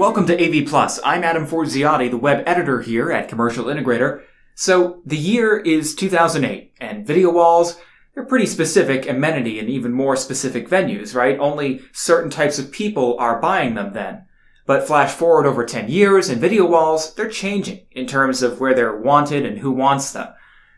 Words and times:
Welcome 0.00 0.24
to 0.28 0.34
AV 0.42 0.66
Plus. 0.66 0.98
I'm 1.04 1.24
Adam 1.24 1.46
Forziati, 1.46 2.10
the 2.10 2.16
web 2.16 2.42
editor 2.46 2.80
here 2.80 3.12
at 3.12 3.28
Commercial 3.28 3.66
Integrator. 3.66 4.22
So, 4.54 5.02
the 5.04 5.18
year 5.18 5.58
is 5.58 5.94
2008, 5.94 6.72
and 6.80 7.06
video 7.06 7.30
walls, 7.30 7.78
they're 8.14 8.24
pretty 8.24 8.46
specific 8.46 9.06
amenity 9.06 9.58
and 9.58 9.68
even 9.68 9.92
more 9.92 10.16
specific 10.16 10.70
venues, 10.70 11.14
right? 11.14 11.38
Only 11.38 11.82
certain 11.92 12.30
types 12.30 12.58
of 12.58 12.72
people 12.72 13.14
are 13.18 13.42
buying 13.42 13.74
them 13.74 13.92
then. 13.92 14.24
But 14.64 14.86
flash 14.86 15.12
forward 15.12 15.44
over 15.44 15.66
10 15.66 15.90
years, 15.90 16.30
and 16.30 16.40
video 16.40 16.64
walls, 16.64 17.12
they're 17.12 17.28
changing 17.28 17.80
in 17.90 18.06
terms 18.06 18.42
of 18.42 18.58
where 18.58 18.72
they're 18.72 18.96
wanted 18.96 19.44
and 19.44 19.58
who 19.58 19.70
wants 19.70 20.12
them. 20.12 20.28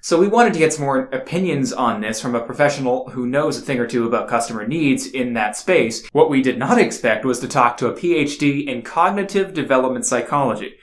So 0.05 0.19
we 0.19 0.27
wanted 0.27 0.53
to 0.55 0.59
get 0.59 0.73
some 0.73 0.85
more 0.85 1.05
opinions 1.13 1.73
on 1.73 2.01
this 2.01 2.21
from 2.21 2.35
a 2.35 2.41
professional 2.41 3.09
who 3.11 3.25
knows 3.25 3.57
a 3.57 3.61
thing 3.61 3.79
or 3.79 3.87
two 3.87 4.05
about 4.05 4.29
customer 4.29 4.67
needs 4.67 5.07
in 5.07 5.35
that 5.35 5.57
space. 5.57 6.05
What 6.09 6.29
we 6.29 6.43
did 6.43 6.59
not 6.59 6.77
expect 6.77 7.25
was 7.25 7.39
to 7.39 7.47
talk 7.47 7.77
to 7.77 7.87
a 7.87 7.93
PhD 7.93 8.67
in 8.67 8.83
cognitive 8.83 9.55
development 9.55 10.05
psychology. 10.05 10.75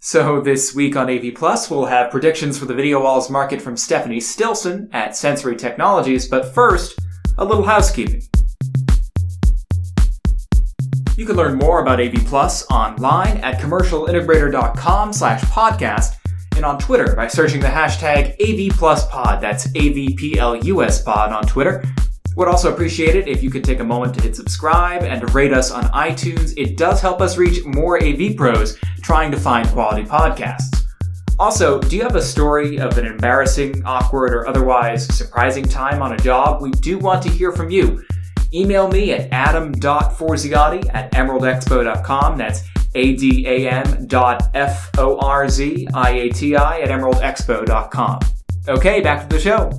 So 0.00 0.40
this 0.40 0.74
week 0.74 0.96
on 0.96 1.10
AV 1.10 1.34
Plus, 1.34 1.70
we'll 1.70 1.84
have 1.84 2.10
predictions 2.10 2.58
for 2.58 2.64
the 2.64 2.72
video 2.72 3.02
walls 3.02 3.28
market 3.28 3.60
from 3.60 3.76
Stephanie 3.76 4.18
Stilson 4.18 4.88
at 4.94 5.14
Sensory 5.14 5.56
Technologies, 5.56 6.26
but 6.26 6.54
first, 6.54 6.98
a 7.36 7.44
little 7.44 7.64
housekeeping. 7.64 8.22
You 11.18 11.26
can 11.26 11.36
learn 11.36 11.58
more 11.58 11.82
about 11.82 12.00
AV 12.00 12.14
Plus 12.24 12.64
online 12.70 13.36
at 13.38 13.60
commercialintegrator.com 13.60 15.12
slash 15.12 15.42
podcast 15.42 16.16
and 16.56 16.64
on 16.64 16.78
Twitter 16.78 17.14
by 17.14 17.28
searching 17.28 17.60
the 17.60 17.66
hashtag 17.66 18.36
AVPlusPod. 18.38 19.40
That's 19.40 19.68
AVPLUSPod 19.68 21.30
on 21.30 21.46
Twitter. 21.46 21.84
Would 22.36 22.48
also 22.48 22.72
appreciate 22.72 23.14
it 23.14 23.28
if 23.28 23.42
you 23.42 23.50
could 23.50 23.62
take 23.62 23.80
a 23.80 23.84
moment 23.84 24.14
to 24.14 24.22
hit 24.22 24.34
subscribe 24.34 25.02
and 25.02 25.32
rate 25.34 25.52
us 25.52 25.70
on 25.70 25.84
iTunes. 25.84 26.52
It 26.56 26.76
does 26.76 27.00
help 27.00 27.20
us 27.20 27.36
reach 27.36 27.64
more 27.64 28.02
AV 28.02 28.36
pros 28.36 28.76
trying 29.02 29.30
to 29.30 29.38
find 29.38 29.68
quality 29.68 30.02
podcasts. 30.02 30.84
Also, 31.38 31.80
do 31.80 31.96
you 31.96 32.02
have 32.02 32.16
a 32.16 32.22
story 32.22 32.78
of 32.78 32.96
an 32.98 33.06
embarrassing, 33.06 33.82
awkward, 33.84 34.32
or 34.32 34.46
otherwise 34.46 35.06
surprising 35.16 35.64
time 35.64 36.02
on 36.02 36.12
a 36.12 36.16
job? 36.16 36.62
We 36.62 36.70
do 36.70 36.98
want 36.98 37.22
to 37.24 37.28
hear 37.28 37.52
from 37.52 37.70
you. 37.70 38.04
Email 38.52 38.88
me 38.88 39.12
at 39.12 39.32
adam.forziati 39.32 40.94
at 40.94 41.10
emeraldexpo.com. 41.12 42.38
That's 42.38 42.62
A-D-A-M 42.94 44.06
dot 44.06 44.50
F-O-R-Z-I-A-T-I 44.54 45.10
at 46.80 46.88
emeraldexpo.com. 46.88 48.20
Okay, 48.68 49.00
back 49.00 49.28
to 49.28 49.36
the 49.36 49.40
show. 49.40 49.70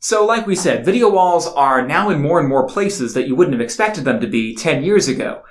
So, 0.00 0.24
like 0.24 0.46
we 0.46 0.54
said, 0.54 0.86
video 0.86 1.10
walls 1.10 1.46
are 1.48 1.86
now 1.86 2.08
in 2.08 2.22
more 2.22 2.40
and 2.40 2.48
more 2.48 2.66
places 2.66 3.12
that 3.12 3.28
you 3.28 3.36
wouldn't 3.36 3.52
have 3.52 3.60
expected 3.60 4.04
them 4.04 4.20
to 4.20 4.26
be 4.26 4.54
10 4.56 4.82
years 4.82 5.06
ago. 5.06 5.42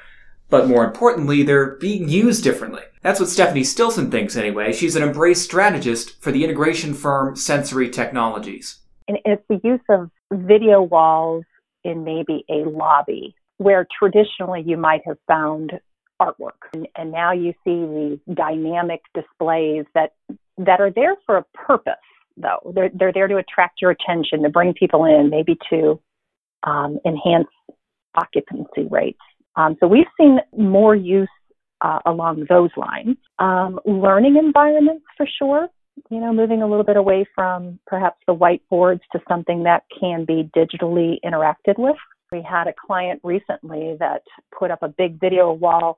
But 0.49 0.67
more 0.67 0.83
importantly, 0.83 1.43
they're 1.43 1.75
being 1.75 2.09
used 2.09 2.43
differently. 2.43 2.81
That's 3.03 3.19
what 3.19 3.29
Stephanie 3.29 3.63
Stilson 3.63 4.09
thinks 4.09 4.35
anyway. 4.35 4.73
She's 4.73 4.95
an 4.95 5.03
embrace 5.03 5.41
strategist 5.41 6.21
for 6.23 6.31
the 6.31 6.43
integration 6.43 6.93
firm 6.93 7.35
Sensory 7.35 7.89
Technologies. 7.89 8.79
And 9.07 9.19
it's 9.25 9.43
the 9.47 9.59
use 9.63 9.81
of 9.89 10.09
video 10.31 10.81
walls 10.81 11.43
in 11.87 12.03
maybe 12.03 12.45
a 12.49 12.69
lobby 12.69 13.35
where 13.57 13.87
traditionally 13.97 14.63
you 14.65 14.77
might 14.77 15.01
have 15.05 15.17
found 15.27 15.71
artwork. 16.21 16.61
And, 16.73 16.87
and 16.95 17.11
now 17.11 17.31
you 17.31 17.53
see 17.63 18.19
these 18.25 18.35
dynamic 18.35 19.01
displays 19.13 19.85
that 19.95 20.11
that 20.57 20.79
are 20.79 20.91
there 20.91 21.15
for 21.25 21.37
a 21.37 21.45
purpose 21.53 21.93
though. 22.37 22.71
They're, 22.73 22.91
they're 22.93 23.13
there 23.13 23.27
to 23.27 23.37
attract 23.37 23.81
your 23.81 23.91
attention, 23.91 24.43
to 24.43 24.49
bring 24.49 24.73
people 24.73 25.05
in, 25.05 25.29
maybe 25.29 25.57
to 25.69 25.99
um, 26.63 26.99
enhance 27.05 27.47
occupancy 28.15 28.87
rates. 28.89 29.19
Um, 29.55 29.75
so 29.79 29.87
we've 29.87 30.07
seen 30.19 30.39
more 30.55 30.95
use 30.95 31.29
uh, 31.81 31.99
along 32.05 32.45
those 32.49 32.69
lines. 32.77 33.17
Um, 33.39 33.79
learning 33.85 34.37
environments 34.37 35.05
for 35.15 35.27
sure. 35.39 35.67
You 36.09 36.19
know, 36.19 36.33
moving 36.33 36.61
a 36.61 36.67
little 36.67 36.83
bit 36.83 36.97
away 36.97 37.25
from 37.35 37.79
perhaps 37.87 38.17
the 38.27 38.35
whiteboards 38.35 39.01
to 39.11 39.19
something 39.27 39.63
that 39.63 39.83
can 39.99 40.25
be 40.25 40.49
digitally 40.55 41.15
interacted 41.25 41.77
with. 41.77 41.95
We 42.31 42.45
had 42.47 42.67
a 42.67 42.73
client 42.85 43.21
recently 43.23 43.95
that 43.99 44.21
put 44.57 44.71
up 44.71 44.83
a 44.83 44.89
big 44.89 45.19
video 45.19 45.51
wall 45.53 45.97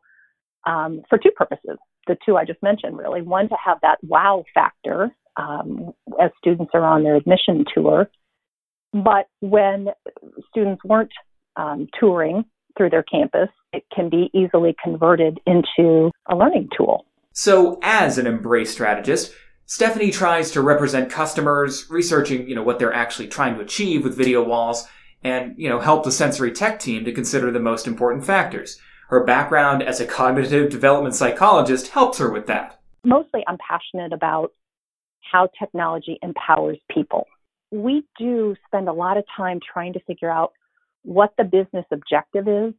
um, 0.66 1.02
for 1.10 1.18
two 1.18 1.32
purposes. 1.32 1.78
The 2.08 2.18
two 2.26 2.38
I 2.38 2.46
just 2.46 2.62
mentioned, 2.64 2.98
really. 2.98 3.22
One, 3.22 3.50
to 3.50 3.56
have 3.64 3.80
that 3.82 3.98
wow 4.04 4.44
factor 4.54 5.12
um, 5.38 5.94
as 6.22 6.32
students 6.38 6.72
are 6.74 6.84
on 6.86 7.04
their 7.04 7.16
admission 7.16 7.66
tour. 7.74 8.10
But 8.94 9.28
when 9.42 9.88
students 10.50 10.84
weren't 10.84 11.12
um, 11.56 11.88
touring 12.00 12.46
through 12.78 12.90
their 12.90 13.04
campus, 13.04 13.50
it 13.74 13.84
can 13.94 14.10
be 14.10 14.30
easily 14.34 14.76
converted 14.84 15.40
into 15.46 16.12
a 16.30 16.36
learning 16.36 16.70
tool. 16.76 17.06
So, 17.32 17.80
as 17.84 18.18
an 18.18 18.26
embrace 18.26 18.72
strategist, 18.72 19.34
Stephanie 19.72 20.10
tries 20.10 20.50
to 20.50 20.64
represent 20.64 21.12
customers, 21.12 21.88
researching, 21.92 22.50
you 22.50 22.56
know, 22.56 22.64
what 22.64 22.80
they're 22.80 22.92
actually 22.92 23.28
trying 23.28 23.54
to 23.54 23.62
achieve 23.62 24.04
with 24.04 24.18
video 24.18 24.44
walls, 24.44 24.88
and, 25.24 25.54
you 25.60 25.70
know, 25.70 25.80
help 25.80 26.04
the 26.04 26.12
sensory 26.12 26.52
tech 26.52 26.80
team 26.80 27.06
to 27.06 27.12
consider 27.12 27.52
the 27.52 27.60
most 27.60 27.86
important 27.86 28.26
factors. 28.26 28.80
Her 29.10 29.24
background 29.24 29.84
as 29.84 30.00
a 30.00 30.08
cognitive 30.08 30.72
development 30.72 31.14
psychologist 31.14 31.90
helps 31.90 32.18
her 32.18 32.32
with 32.32 32.48
that. 32.48 32.82
Mostly, 33.04 33.44
I'm 33.48 33.60
passionate 33.60 34.12
about 34.12 34.54
how 35.32 35.50
technology 35.60 36.18
empowers 36.24 36.80
people. 36.92 37.28
We 37.70 38.06
do 38.18 38.56
spend 38.66 38.90
a 38.90 38.94
lot 38.94 39.18
of 39.18 39.24
time 39.38 39.60
trying 39.72 39.94
to 39.94 40.00
figure 40.00 40.32
out 40.32 40.52
what 41.04 41.36
the 41.38 41.44
business 41.44 41.86
objective 41.92 42.48
is 42.48 42.74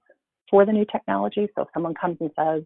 for 0.50 0.66
the 0.66 0.72
new 0.72 0.86
technology. 0.90 1.46
So 1.54 1.62
if 1.62 1.68
someone 1.72 1.94
comes 1.94 2.16
and 2.18 2.32
says, 2.36 2.64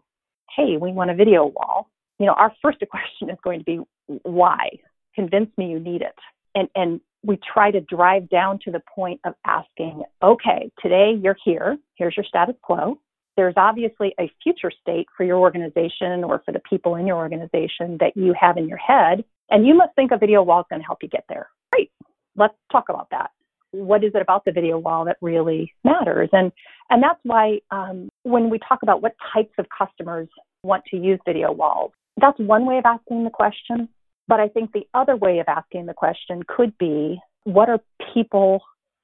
hey, 0.56 0.78
we 0.80 0.92
want 0.92 1.10
a 1.10 1.14
video 1.14 1.44
wall, 1.44 1.90
you 2.18 2.26
know, 2.26 2.32
our 2.32 2.52
first 2.62 2.78
question 2.90 3.30
is 3.30 3.38
going 3.42 3.60
to 3.60 3.64
be 3.64 3.80
why? 4.22 4.70
Convince 5.14 5.50
me 5.56 5.70
you 5.70 5.78
need 5.78 6.02
it. 6.02 6.14
And 6.54 6.68
and 6.74 7.00
we 7.24 7.38
try 7.52 7.70
to 7.70 7.80
drive 7.80 8.28
down 8.28 8.58
to 8.64 8.70
the 8.70 8.82
point 8.94 9.20
of 9.24 9.34
asking, 9.46 10.02
okay, 10.22 10.70
today 10.80 11.18
you're 11.20 11.36
here, 11.42 11.78
here's 11.96 12.16
your 12.16 12.24
status 12.24 12.54
quo. 12.62 12.98
There's 13.36 13.54
obviously 13.56 14.14
a 14.20 14.30
future 14.42 14.70
state 14.70 15.06
for 15.16 15.24
your 15.24 15.38
organization 15.38 16.22
or 16.22 16.42
for 16.44 16.52
the 16.52 16.60
people 16.68 16.94
in 16.96 17.06
your 17.06 17.16
organization 17.16 17.96
that 17.98 18.12
you 18.14 18.34
have 18.38 18.56
in 18.58 18.68
your 18.68 18.78
head. 18.78 19.24
And 19.50 19.66
you 19.66 19.74
must 19.74 19.94
think 19.96 20.12
a 20.12 20.18
video 20.18 20.42
wall 20.42 20.60
is 20.60 20.66
going 20.70 20.80
to 20.80 20.86
help 20.86 21.02
you 21.02 21.08
get 21.08 21.24
there. 21.28 21.48
Great. 21.72 21.90
Let's 22.36 22.54
talk 22.70 22.88
about 22.90 23.08
that. 23.10 23.30
What 23.72 24.04
is 24.04 24.12
it 24.14 24.22
about 24.22 24.44
the 24.44 24.52
video 24.52 24.78
wall 24.78 25.04
that 25.06 25.16
really 25.20 25.72
matters? 25.82 26.28
And 26.32 26.52
and 26.90 27.02
that's 27.02 27.18
why 27.22 27.60
um, 27.70 28.08
when 28.22 28.50
we 28.50 28.58
talk 28.58 28.82
about 28.82 29.02
what 29.02 29.16
types 29.32 29.54
of 29.58 29.66
customers 29.76 30.28
want 30.62 30.84
to 30.90 30.96
use 30.96 31.18
video 31.26 31.50
walls, 31.50 31.92
that's 32.16 32.38
one 32.38 32.66
way 32.66 32.78
of 32.78 32.84
asking 32.84 33.24
the 33.24 33.30
question. 33.30 33.88
But 34.26 34.40
I 34.40 34.48
think 34.48 34.72
the 34.72 34.86
other 34.94 35.16
way 35.16 35.38
of 35.38 35.46
asking 35.48 35.86
the 35.86 35.94
question 35.94 36.42
could 36.46 36.76
be, 36.78 37.20
what 37.44 37.68
are 37.68 37.80
people 38.14 38.60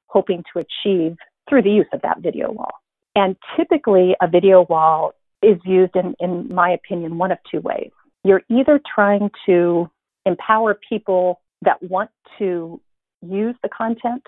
hoping 0.06 0.42
to 0.52 0.60
achieve 0.60 1.16
through 1.48 1.62
the 1.62 1.70
use 1.70 1.86
of 1.92 2.00
that 2.02 2.20
video 2.20 2.50
wall? 2.50 2.72
And 3.14 3.36
typically, 3.56 4.14
a 4.22 4.28
video 4.28 4.66
wall 4.68 5.12
is 5.42 5.58
used 5.64 5.94
in, 5.96 6.14
in 6.20 6.54
my 6.54 6.70
opinion, 6.70 7.18
one 7.18 7.32
of 7.32 7.38
two 7.50 7.60
ways. 7.60 7.90
You're 8.24 8.42
either 8.50 8.80
trying 8.94 9.30
to 9.46 9.90
empower 10.26 10.78
people 10.88 11.40
that 11.62 11.82
want 11.82 12.10
to 12.38 12.80
use 13.22 13.56
the 13.62 13.68
content 13.68 14.22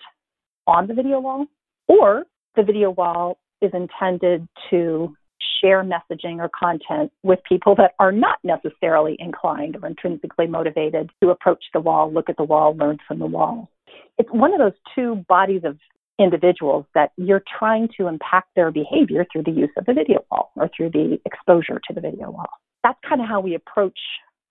on 0.67 0.87
the 0.87 0.95
video 0.95 1.21
wall, 1.21 1.47
or 1.89 2.25
the 2.57 2.63
video 2.63 2.91
wall 2.91 3.39
is 3.61 3.71
intended 3.73 4.47
to 4.71 5.15
share 5.61 5.85
messaging 5.85 6.39
or 6.39 6.51
content 6.59 7.13
with 7.23 7.39
people 7.49 7.75
that 7.77 7.93
are 7.99 8.13
not 8.13 8.39
necessarily 8.45 9.17
inclined 9.19 9.77
or 9.81 9.87
intrinsically 9.87 10.47
motivated 10.47 11.11
to 11.23 11.31
approach 11.31 11.65
the 11.73 11.81
wall, 11.81 12.13
look 12.13 12.29
at 12.29 12.37
the 12.37 12.45
wall, 12.45 12.77
learn 12.77 12.99
from 13.07 13.19
the 13.19 13.27
wall. 13.27 13.71
It's 14.19 14.31
one 14.31 14.53
of 14.53 14.59
those 14.59 14.79
two 14.95 15.25
bodies 15.29 15.63
of 15.65 15.79
individuals 16.19 16.85
that 16.95 17.13
you're 17.17 17.43
trying 17.59 17.89
to 17.97 18.07
impact 18.07 18.51
their 18.55 18.71
behavior 18.71 19.27
through 19.33 19.43
the 19.45 19.51
use 19.51 19.71
of 19.77 19.87
the 19.87 19.95
video 19.95 20.25
wall 20.31 20.51
or 20.57 20.69
through 20.77 20.91
the 20.91 21.19
exposure 21.25 21.81
to 21.89 21.95
the 21.95 22.01
video 22.01 22.31
wall. 22.31 22.51
That's 22.83 22.99
kind 23.09 23.21
of 23.21 23.29
how 23.29 23.41
we 23.41 23.55
approach 23.55 23.99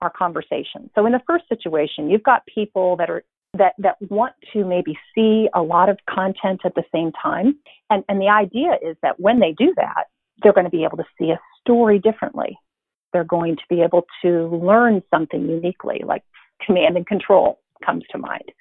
our 0.01 0.09
conversation. 0.09 0.89
So 0.95 1.05
in 1.05 1.11
the 1.11 1.21
first 1.27 1.47
situation, 1.47 2.09
you've 2.09 2.23
got 2.23 2.43
people 2.53 2.97
that 2.97 3.09
are 3.09 3.23
that 3.57 3.73
that 3.79 3.97
want 4.09 4.33
to 4.53 4.63
maybe 4.65 4.97
see 5.13 5.49
a 5.53 5.61
lot 5.61 5.89
of 5.89 5.97
content 6.09 6.61
at 6.65 6.73
the 6.75 6.83
same 6.93 7.11
time. 7.11 7.57
And 7.89 8.03
and 8.07 8.19
the 8.19 8.29
idea 8.29 8.77
is 8.81 8.95
that 9.01 9.19
when 9.19 9.39
they 9.39 9.53
do 9.57 9.73
that, 9.75 10.05
they're 10.41 10.53
going 10.53 10.65
to 10.65 10.71
be 10.71 10.83
able 10.83 10.97
to 10.97 11.05
see 11.17 11.31
a 11.31 11.39
story 11.61 11.99
differently. 11.99 12.57
They're 13.13 13.23
going 13.23 13.55
to 13.55 13.63
be 13.69 13.81
able 13.81 14.05
to 14.23 14.47
learn 14.47 15.01
something 15.09 15.47
uniquely, 15.47 16.01
like 16.05 16.23
command 16.65 16.97
and 16.97 17.05
control 17.05 17.59
comes 17.85 18.03
to 18.11 18.17
mind. 18.17 18.51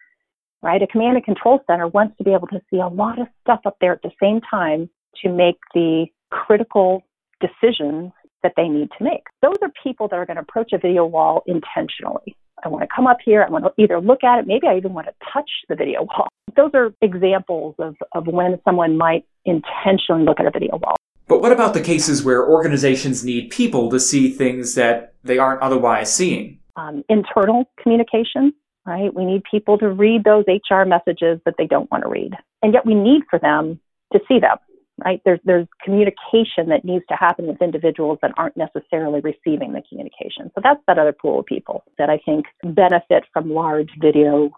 Right? 0.62 0.82
A 0.82 0.86
command 0.86 1.16
and 1.16 1.24
control 1.24 1.60
center 1.66 1.88
wants 1.88 2.18
to 2.18 2.24
be 2.24 2.34
able 2.34 2.48
to 2.48 2.60
see 2.70 2.78
a 2.78 2.88
lot 2.88 3.18
of 3.18 3.28
stuff 3.42 3.60
up 3.64 3.76
there 3.80 3.92
at 3.92 4.02
the 4.02 4.10
same 4.22 4.40
time 4.50 4.90
to 5.22 5.30
make 5.30 5.56
the 5.74 6.06
critical 6.30 7.02
decisions 7.40 8.12
that 8.42 8.52
they 8.56 8.68
need 8.68 8.88
to 8.98 9.04
make. 9.04 9.22
Those 9.42 9.56
are 9.62 9.70
people 9.82 10.08
that 10.08 10.16
are 10.16 10.26
going 10.26 10.36
to 10.36 10.42
approach 10.42 10.72
a 10.72 10.78
video 10.78 11.04
wall 11.06 11.42
intentionally. 11.46 12.36
I 12.62 12.68
want 12.68 12.82
to 12.82 12.88
come 12.94 13.06
up 13.06 13.18
here. 13.24 13.42
I 13.42 13.50
want 13.50 13.64
to 13.64 13.72
either 13.82 14.00
look 14.00 14.22
at 14.22 14.38
it. 14.38 14.46
Maybe 14.46 14.66
I 14.66 14.76
even 14.76 14.92
want 14.92 15.06
to 15.06 15.14
touch 15.32 15.50
the 15.68 15.76
video 15.76 16.02
wall. 16.02 16.28
Those 16.56 16.70
are 16.74 16.92
examples 17.00 17.74
of, 17.78 17.96
of 18.12 18.26
when 18.26 18.60
someone 18.64 18.98
might 18.98 19.24
intentionally 19.44 20.24
look 20.24 20.40
at 20.40 20.46
a 20.46 20.50
video 20.50 20.76
wall. 20.76 20.96
But 21.30 21.42
what 21.42 21.52
about 21.52 21.74
the 21.74 21.80
cases 21.80 22.24
where 22.24 22.44
organizations 22.44 23.24
need 23.24 23.50
people 23.50 23.88
to 23.90 24.00
see 24.00 24.32
things 24.32 24.74
that 24.74 25.14
they 25.22 25.38
aren't 25.38 25.62
otherwise 25.62 26.12
seeing? 26.12 26.58
Um, 26.74 27.04
internal 27.08 27.70
communication, 27.80 28.52
right? 28.84 29.14
We 29.14 29.24
need 29.24 29.44
people 29.48 29.78
to 29.78 29.90
read 29.90 30.24
those 30.24 30.44
HR 30.48 30.82
messages 30.82 31.38
that 31.44 31.54
they 31.56 31.68
don't 31.68 31.88
want 31.92 32.02
to 32.02 32.10
read. 32.10 32.32
And 32.64 32.74
yet 32.74 32.84
we 32.84 32.94
need 32.94 33.22
for 33.30 33.38
them 33.38 33.78
to 34.12 34.18
see 34.26 34.40
them, 34.40 34.56
right? 35.04 35.22
There's, 35.24 35.38
there's 35.44 35.68
communication 35.84 36.66
that 36.70 36.84
needs 36.84 37.04
to 37.08 37.14
happen 37.14 37.46
with 37.46 37.62
individuals 37.62 38.18
that 38.22 38.32
aren't 38.36 38.56
necessarily 38.56 39.20
receiving 39.20 39.72
the 39.72 39.82
communication. 39.88 40.50
So 40.56 40.60
that's 40.64 40.80
that 40.88 40.98
other 40.98 41.12
pool 41.12 41.38
of 41.38 41.46
people 41.46 41.84
that 41.96 42.10
I 42.10 42.18
think 42.18 42.46
benefit 42.64 43.22
from 43.32 43.54
large 43.54 43.90
video 44.00 44.50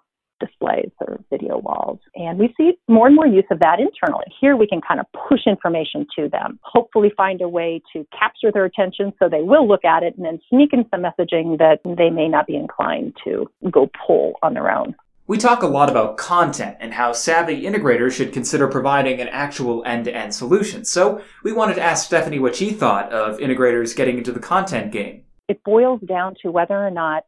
displays 0.45 0.91
or 1.01 1.21
video 1.31 1.59
walls. 1.59 2.01
And 2.15 2.39
we 2.39 2.53
see 2.57 2.73
more 2.89 3.07
and 3.07 3.17
more 3.17 3.27
use 3.27 3.45
of 3.51 3.61
that 3.61 3.79
internally. 3.79 4.27
Here 4.41 4.57
we 4.57 4.67
can 4.67 4.81
kind 4.81 5.01
of 5.01 5.07
push 5.29 5.47
information 5.47 6.07
to 6.17 6.29
them, 6.29 6.59
hopefully 6.63 7.13
find 7.17 7.41
a 7.41 7.49
way 7.49 7.81
to 7.93 8.07
capture 8.19 8.51
their 8.53 8.65
attention 8.65 9.13
so 9.19 9.29
they 9.29 9.43
will 9.43 9.67
look 9.67 9.85
at 9.85 10.03
it 10.03 10.17
and 10.17 10.25
then 10.25 10.41
sneak 10.49 10.73
in 10.73 10.85
some 10.91 11.03
messaging 11.03 11.59
that 11.59 11.79
they 11.85 12.11
may 12.11 12.29
not 12.29 12.47
be 12.47 12.57
inclined 12.57 13.17
to 13.25 13.51
go 13.71 13.91
pull 14.07 14.35
on 14.43 14.55
their 14.55 14.71
own. 14.71 14.95
We 15.29 15.39
talk 15.39 15.63
a 15.63 15.69
lot 15.69 15.89
about 15.89 16.17
content 16.17 16.77
and 16.81 16.93
how 16.93 17.13
savvy 17.13 17.63
integrators 17.63 18.13
should 18.13 18.33
consider 18.33 18.67
providing 18.67 19.21
an 19.21 19.29
actual 19.29 19.85
end 19.85 20.05
to 20.07 20.15
end 20.15 20.35
solution. 20.35 20.85
So 20.85 21.23
we 21.45 21.53
wanted 21.53 21.75
to 21.75 21.83
ask 21.83 22.07
Stephanie 22.07 22.41
what 22.41 22.57
she 22.57 22.71
thought 22.71 23.13
of 23.13 23.39
integrators 23.39 23.97
getting 23.97 24.19
into 24.19 24.33
the 24.33 24.41
content 24.41 24.93
game. 24.93 25.23
It 25.49 25.63
boils 25.65 26.01
down 26.03 26.35
to 26.43 26.51
whether 26.51 26.77
or 26.77 26.91
not 26.91 27.25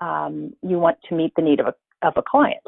um, 0.00 0.52
you 0.62 0.78
want 0.78 0.98
to 1.08 1.14
meet 1.14 1.32
the 1.36 1.42
need 1.42 1.60
of 1.60 1.66
a 1.66 1.74
of 2.02 2.14
a 2.16 2.22
client. 2.22 2.62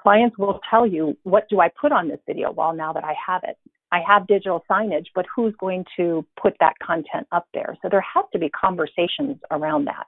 Clients 0.00 0.36
will 0.36 0.60
tell 0.68 0.86
you, 0.86 1.16
what 1.22 1.48
do 1.48 1.60
I 1.60 1.68
put 1.80 1.92
on 1.92 2.08
this 2.08 2.18
video 2.26 2.50
wall 2.50 2.74
now 2.74 2.92
that 2.92 3.04
I 3.04 3.14
have 3.26 3.42
it? 3.44 3.56
I 3.92 4.00
have 4.06 4.26
digital 4.26 4.64
signage, 4.70 5.06
but 5.14 5.26
who's 5.34 5.54
going 5.60 5.84
to 5.96 6.26
put 6.40 6.54
that 6.60 6.74
content 6.82 7.26
up 7.30 7.46
there? 7.52 7.76
So 7.82 7.88
there 7.90 8.04
has 8.14 8.24
to 8.32 8.38
be 8.38 8.48
conversations 8.48 9.36
around 9.50 9.84
that. 9.84 10.06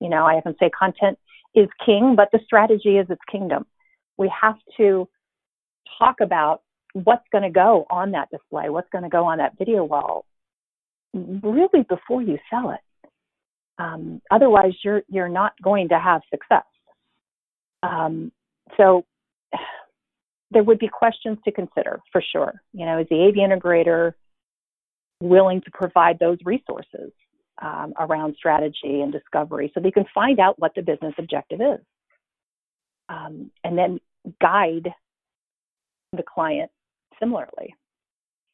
You 0.00 0.08
know, 0.08 0.24
I 0.26 0.34
often 0.34 0.56
say 0.58 0.70
content 0.76 1.18
is 1.54 1.68
king, 1.84 2.14
but 2.16 2.28
the 2.32 2.40
strategy 2.44 2.96
is 2.96 3.06
its 3.10 3.20
kingdom. 3.30 3.66
We 4.16 4.32
have 4.42 4.56
to 4.78 5.08
talk 5.98 6.16
about 6.22 6.62
what's 7.04 7.26
going 7.30 7.44
to 7.44 7.50
go 7.50 7.86
on 7.90 8.12
that 8.12 8.30
display, 8.30 8.70
what's 8.70 8.88
going 8.90 9.04
to 9.04 9.10
go 9.10 9.24
on 9.26 9.38
that 9.38 9.58
video 9.58 9.84
wall, 9.84 10.24
really 11.12 11.84
before 11.88 12.22
you 12.22 12.38
sell 12.50 12.70
it. 12.70 13.08
Um, 13.78 14.22
otherwise, 14.30 14.72
you're 14.82 15.02
you're 15.08 15.28
not 15.28 15.52
going 15.62 15.90
to 15.90 15.98
have 15.98 16.22
success. 16.30 16.64
Um, 17.82 18.32
so 18.76 19.04
there 20.50 20.62
would 20.62 20.78
be 20.78 20.88
questions 20.88 21.38
to 21.44 21.52
consider 21.52 22.00
for 22.12 22.22
sure. 22.32 22.62
You 22.72 22.86
know, 22.86 22.98
is 23.00 23.06
the 23.10 23.26
AV 23.26 23.34
integrator 23.34 24.14
willing 25.20 25.60
to 25.62 25.70
provide 25.72 26.18
those 26.18 26.38
resources 26.44 27.12
um, 27.60 27.94
around 27.98 28.36
strategy 28.36 29.00
and 29.00 29.12
discovery 29.12 29.70
so 29.74 29.80
they 29.80 29.90
can 29.90 30.04
find 30.14 30.38
out 30.38 30.58
what 30.58 30.74
the 30.74 30.82
business 30.82 31.14
objective 31.18 31.60
is? 31.60 31.80
Um, 33.08 33.50
and 33.64 33.78
then 33.78 34.00
guide 34.40 34.92
the 36.12 36.22
client 36.22 36.70
similarly. 37.18 37.74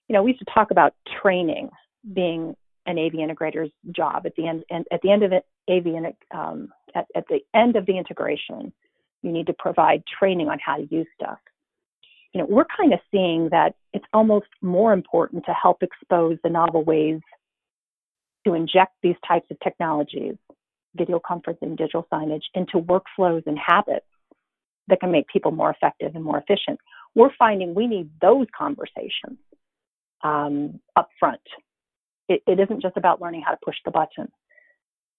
You 0.08 0.14
know, 0.14 0.22
we 0.22 0.32
used 0.32 0.44
to 0.44 0.52
talk 0.52 0.70
about 0.70 0.94
training 1.22 1.70
being 2.12 2.54
an 2.86 2.98
AV 2.98 3.12
integrator's 3.12 3.70
job 3.90 4.26
at 4.26 4.34
the 4.36 4.46
end. 4.46 4.64
And 4.70 4.84
at 4.92 5.00
the 5.02 5.10
end 5.10 5.22
of 5.22 5.32
it, 5.32 5.44
AV 5.70 5.86
um, 6.34 6.68
at, 6.94 7.06
at 7.14 7.24
the 7.28 7.40
end 7.54 7.76
of 7.76 7.86
the 7.86 7.96
integration, 7.96 8.72
you 9.22 9.32
need 9.32 9.46
to 9.46 9.54
provide 9.54 10.02
training 10.18 10.48
on 10.48 10.58
how 10.64 10.76
to 10.76 10.86
use 10.90 11.06
stuff. 11.14 11.38
You 12.32 12.40
know, 12.40 12.46
we're 12.48 12.66
kind 12.76 12.92
of 12.92 13.00
seeing 13.10 13.48
that 13.50 13.74
it's 13.92 14.04
almost 14.12 14.46
more 14.60 14.92
important 14.92 15.44
to 15.46 15.52
help 15.52 15.82
expose 15.82 16.38
the 16.42 16.50
novel 16.50 16.82
ways 16.82 17.20
to 18.46 18.54
inject 18.54 18.94
these 19.02 19.16
types 19.26 19.46
of 19.50 19.58
technologies, 19.60 20.34
video 20.96 21.20
conferencing, 21.20 21.76
digital 21.76 22.06
signage, 22.12 22.42
into 22.54 22.78
workflows 22.78 23.42
and 23.46 23.58
habits 23.58 24.06
that 24.88 25.00
can 25.00 25.12
make 25.12 25.28
people 25.28 25.52
more 25.52 25.70
effective 25.70 26.12
and 26.14 26.24
more 26.24 26.38
efficient. 26.38 26.78
We're 27.14 27.30
finding 27.38 27.74
we 27.74 27.86
need 27.86 28.10
those 28.20 28.46
conversations 28.56 29.38
um, 30.24 30.80
up 30.96 31.10
front. 31.20 31.40
It, 32.28 32.42
it 32.46 32.58
isn't 32.58 32.82
just 32.82 32.96
about 32.96 33.20
learning 33.20 33.42
how 33.44 33.52
to 33.52 33.58
push 33.64 33.76
the 33.84 33.90
button 33.90 34.28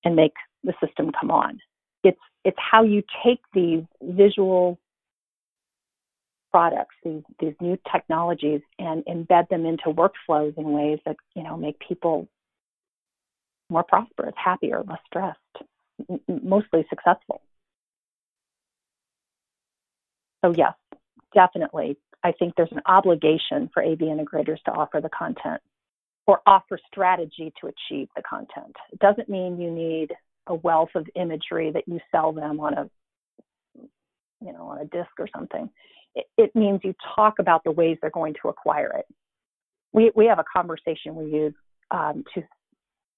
and 0.04 0.16
make 0.16 0.34
the 0.64 0.74
system 0.84 1.12
come 1.18 1.32
on 1.32 1.60
it's 2.04 2.20
it's 2.44 2.58
how 2.60 2.84
you 2.84 3.04
take 3.26 3.40
these 3.54 3.84
visual 4.02 4.80
products, 6.52 6.96
these 7.04 7.24
these 7.40 7.56
new 7.60 7.78
technologies, 7.92 8.62
and 8.80 9.04
embed 9.06 9.50
them 9.50 9.66
into 9.66 9.86
workflows 9.86 10.58
in 10.58 10.72
ways 10.72 11.00
that 11.06 11.16
you 11.36 11.44
know 11.44 11.58
make 11.58 11.80
people 11.80 12.28
more 13.70 13.84
prosperous, 13.84 14.34
happier, 14.36 14.84
less 14.88 15.00
stressed, 15.08 15.40
m- 16.10 16.20
mostly 16.44 16.86
successful. 16.90 17.42
So 20.44 20.54
yes, 20.56 20.74
definitely, 21.34 21.98
I 22.24 22.34
think 22.34 22.54
there's 22.56 22.72
an 22.72 22.82
obligation 22.86 23.70
for 23.74 23.84
AV 23.84 24.00
integrators 24.00 24.62
to 24.66 24.72
offer 24.72 25.02
the 25.02 25.10
content 25.10 25.62
or 26.28 26.42
offer 26.46 26.80
strategy 26.88 27.52
to 27.60 27.68
achieve 27.68 28.08
the 28.16 28.22
content. 28.22 28.76
It 28.92 29.00
doesn't 29.00 29.30
mean 29.30 29.60
you 29.60 29.72
need 29.72 30.12
a 30.48 30.56
wealth 30.56 30.90
of 30.96 31.08
imagery 31.16 31.72
that 31.72 31.88
you 31.88 32.00
sell 32.12 32.32
them 32.32 32.60
on 32.60 32.74
a 32.74 32.90
you 34.42 34.52
know 34.52 34.68
on 34.68 34.80
a 34.80 34.86
disc 34.86 35.12
or 35.20 35.28
something 35.36 35.70
it, 36.16 36.26
it 36.38 36.56
means 36.56 36.82
you 36.84 36.94
talk 37.16 37.40
about 37.40 37.64
the 37.64 37.72
ways 37.72 37.98
they're 38.02 38.10
going 38.10 38.36
to 38.42 38.50
acquire 38.50 38.92
it. 38.98 39.06
We 39.92 40.12
we 40.16 40.26
have 40.26 40.40
a 40.40 40.46
conversation 40.52 41.16
we 41.16 41.26
use 41.26 41.54
um, 41.92 42.24
to 42.34 42.44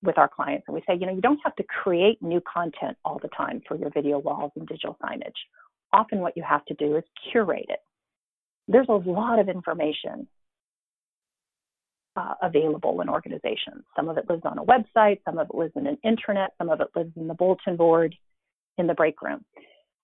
with 0.03 0.17
our 0.17 0.27
clients 0.27 0.65
and 0.67 0.75
we 0.75 0.81
say 0.87 0.95
you 0.99 1.05
know 1.05 1.13
you 1.13 1.21
don't 1.21 1.39
have 1.43 1.55
to 1.55 1.63
create 1.63 2.21
new 2.21 2.41
content 2.41 2.97
all 3.03 3.19
the 3.21 3.29
time 3.29 3.61
for 3.67 3.75
your 3.75 3.89
video 3.89 4.19
walls 4.19 4.51
and 4.55 4.67
digital 4.67 4.97
signage. 5.03 5.33
Often 5.93 6.19
what 6.19 6.35
you 6.35 6.43
have 6.47 6.65
to 6.65 6.73
do 6.75 6.97
is 6.97 7.03
curate 7.31 7.65
it. 7.69 7.79
There's 8.67 8.89
a 8.89 8.93
lot 9.09 9.39
of 9.39 9.49
information 9.49 10.27
uh, 12.15 12.33
available 12.41 13.01
in 13.01 13.09
organizations. 13.09 13.83
Some 13.95 14.09
of 14.09 14.17
it 14.17 14.29
lives 14.29 14.43
on 14.45 14.57
a 14.57 14.63
website, 14.63 15.19
some 15.25 15.37
of 15.37 15.49
it 15.49 15.55
lives 15.55 15.73
in 15.75 15.87
an 15.87 15.97
intranet, 16.05 16.49
some 16.57 16.69
of 16.69 16.81
it 16.81 16.87
lives 16.95 17.11
in 17.15 17.27
the 17.27 17.33
bulletin 17.33 17.75
board, 17.75 18.15
in 18.77 18.87
the 18.87 18.93
break 18.93 19.21
room. 19.21 19.43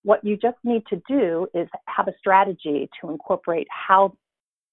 What 0.04 0.24
you 0.24 0.36
just 0.36 0.58
need 0.64 0.84
to 0.90 1.02
do 1.08 1.48
is 1.54 1.68
have 1.88 2.08
a 2.08 2.14
strategy 2.18 2.90
to 3.02 3.10
incorporate 3.10 3.68
how 3.70 4.14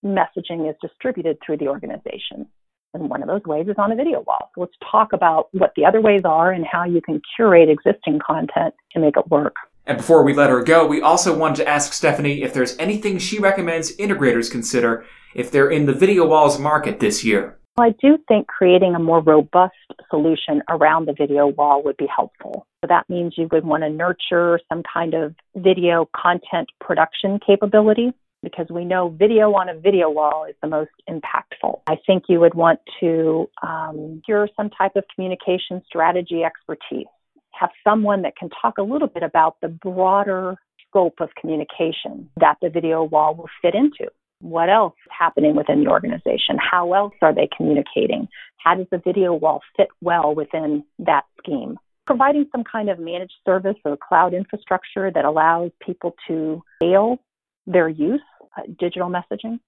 messaging 0.04 0.68
is 0.68 0.76
distributed 0.80 1.38
through 1.45 1.59
the 1.59 1.68
organization. 1.68 2.47
And 2.95 3.11
one 3.11 3.23
of 3.23 3.28
those 3.28 3.45
ways 3.45 3.68
is 3.68 3.75
on 3.76 3.92
a 3.92 3.97
video 3.97 4.21
wall. 4.21 4.50
So 4.54 4.62
let's 4.62 4.73
talk 4.90 5.12
about 5.12 5.49
what 5.52 5.73
the 5.76 5.85
other 5.85 6.00
ways 6.00 6.23
are 6.25 6.52
and 6.52 6.64
how 6.64 6.85
you 6.85 7.02
can 7.02 7.21
curate 7.37 7.68
existing 7.68 8.21
content 8.26 8.75
to 8.92 9.00
make 9.00 9.16
it 9.16 9.28
work. 9.28 9.54
And 9.85 9.99
before 9.99 10.23
we 10.23 10.35
let 10.35 10.50
her 10.50 10.62
go, 10.62 10.87
we 10.87 11.00
also 11.00 11.37
wanted 11.37 11.57
to 11.57 11.68
ask 11.68 11.92
Stephanie 11.92 12.42
if 12.42 12.54
there's 12.54 12.76
anything 12.78 13.18
she 13.18 13.38
recommends 13.38 13.95
integrators 13.97 14.50
consider 14.50 15.04
if 15.38 15.50
they're 15.50 15.71
in 15.71 15.87
the 15.87 15.92
video 15.92 16.26
walls 16.26 16.59
market 16.59 17.00
this 17.00 17.25
year. 17.25 17.57
I 17.78 17.95
do 18.02 18.18
think 18.26 18.49
creating 18.49 18.97
a 18.97 18.99
more 18.99 19.21
robust 19.21 19.76
solution 20.11 20.62
around 20.68 21.07
the 21.07 21.12
video 21.12 21.47
wall 21.47 21.83
would 21.85 21.97
be 21.97 22.09
helpful. 22.14 22.66
So 22.83 22.88
that 22.88 23.09
means 23.09 23.35
you 23.37 23.49
would 23.52 23.64
want 23.64 23.85
to 23.85 23.90
nurture 23.90 24.59
some 24.68 24.83
kind 24.92 25.14
of 25.14 25.35
video 25.57 26.09
content 26.14 26.68
production 26.80 27.38
capability 27.47 28.12
because 28.42 28.66
we 28.68 28.85
know 28.85 29.11
video 29.11 29.52
on 29.54 29.68
a 29.68 29.78
video 29.78 30.11
wall 30.11 30.45
is 30.49 30.57
the 30.61 30.68
most 30.68 30.90
impactful. 31.09 31.80
I 31.87 31.97
think 32.04 32.25
you 32.28 32.40
would 32.40 32.54
want 32.54 32.80
to 33.00 33.49
um, 33.62 34.23
hear 34.26 34.49
some 34.57 34.71
type 34.71 34.97
of 34.97 35.04
communication 35.14 35.83
strategy 35.87 36.42
expertise 36.42 37.07
have 37.52 37.71
someone 37.83 38.23
that 38.23 38.37
can 38.37 38.49
talk 38.62 38.78
a 38.78 38.83
little 38.83 39.09
bit 39.09 39.23
about 39.23 39.57
the 39.61 39.68
broader 39.68 40.57
scope 40.88 41.14
of 41.21 41.28
communication 41.40 42.28
that 42.40 42.57
the 42.62 42.71
video 42.71 43.02
wall 43.02 43.35
will 43.35 43.49
fit 43.61 43.75
into. 43.75 44.09
What 44.40 44.71
else 44.71 44.95
is 45.04 45.12
happening 45.16 45.57
within 45.57 45.85
the 45.85 45.90
organization? 45.90 46.59
How 46.59 46.92
else 46.92 47.14
are 47.23 47.35
they 47.35 47.49
communicating? 47.57 48.28
How 48.59 48.75
does 48.75 48.87
the 48.90 49.00
video 49.04 49.35
wall 49.35 49.62
fit 49.76 49.88
well 50.00 50.35
within 50.35 50.85
that 51.00 51.25
scheme? 51.38 51.78
Providing 52.07 52.47
some 52.52 52.64
kind 52.64 52.88
of 52.88 52.99
managed 52.99 53.35
service 53.45 53.76
or 53.85 53.97
cloud 53.97 54.35
infrastructure 54.35 55.11
that 55.11 55.25
allows 55.25 55.71
people 55.85 56.14
to 56.28 56.62
scale 56.76 57.18
their 57.66 57.88
use, 57.88 58.23
uh, 58.57 58.62
digital 58.78 59.11
messaging. 59.11 59.59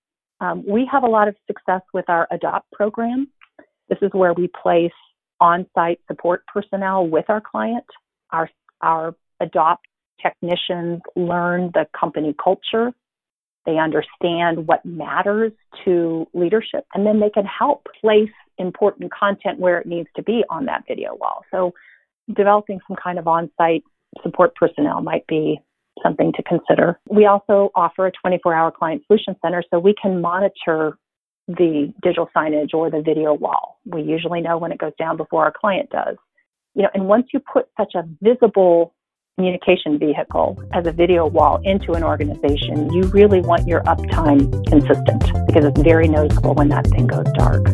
Um, 0.41 0.65
we 0.67 0.89
have 0.91 1.03
a 1.03 1.09
lot 1.09 1.29
of 1.29 1.35
success 1.47 1.83
with 1.93 2.09
our 2.09 2.27
Adopt 2.31 2.71
program. 2.73 3.29
This 3.89 3.99
is 4.00 4.11
where 4.12 4.33
we 4.33 4.49
place 4.62 4.93
on-site 5.41 6.00
support 6.07 6.45
personnel 6.47 7.07
with 7.07 7.25
our 7.29 7.41
client. 7.41 7.85
Our, 8.31 8.49
our 8.81 9.15
adopt 9.41 9.87
technicians 10.23 11.00
learn 11.17 11.71
the 11.75 11.87
company 11.99 12.35
culture. 12.43 12.93
They 13.67 13.79
understand 13.79 14.67
what 14.67 14.85
matters 14.85 15.52
to 15.85 16.26
leadership, 16.33 16.87
and 16.95 17.07
then 17.07 17.21
they 17.21 17.31
can 17.31 17.45
help 17.45 17.87
place 18.00 18.31
important 18.59 19.12
content 19.12 19.59
where 19.59 19.79
it 19.79 19.87
needs 19.87 20.09
to 20.17 20.23
be 20.23 20.45
on 20.50 20.67
that 20.67 20.85
video 20.88 21.14
wall. 21.14 21.43
So, 21.50 21.73
developing 22.35 22.81
some 22.87 22.97
kind 23.02 23.19
of 23.19 23.26
on 23.26 23.50
site 23.57 23.83
support 24.23 24.55
personnel 24.55 25.00
might 25.02 25.26
be 25.26 25.61
something 26.02 26.33
to 26.33 26.43
consider. 26.43 26.99
We 27.09 27.26
also 27.26 27.71
offer 27.75 28.07
a 28.07 28.12
24 28.12 28.55
hour 28.55 28.71
client 28.71 29.02
solution 29.07 29.37
center 29.43 29.62
so 29.71 29.79
we 29.79 29.95
can 30.00 30.21
monitor 30.21 30.97
the 31.49 31.93
digital 32.02 32.29
signage 32.37 32.75
or 32.75 32.90
the 32.90 33.02
video 33.02 33.35
wall. 33.35 33.79
We 33.85 34.02
usually 34.02 34.40
know 34.40 34.59
when 34.59 34.73
it 34.73 34.79
goes 34.79 34.93
down 34.99 35.17
before 35.17 35.45
our 35.45 35.52
client 35.52 35.90
does. 35.90 36.17
You 36.75 36.83
know, 36.83 36.90
and 36.95 37.07
once 37.07 37.26
you 37.33 37.40
put 37.40 37.67
such 37.76 37.95
a 37.95 38.05
visible 38.23 38.95
communication 39.41 39.99
vehicle 39.99 40.63
as 40.75 40.87
a 40.87 40.93
video 40.93 41.27
wall 41.27 41.63
into 41.65 41.95
an 41.95 42.05
organization, 42.05 42.93
you 42.93 43.05
really 43.05 43.41
want 43.41 43.67
your 43.67 43.81
uptime 43.85 44.39
consistent 44.67 45.25
because 45.47 45.65
it's 45.65 45.81
very 45.81 46.07
noticeable 46.09 46.53
when 46.53 46.69
that 46.69 46.87
thing 46.89 47.07
goes 47.07 47.25
dark. 47.33 47.65